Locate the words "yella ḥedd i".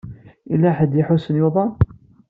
0.51-0.99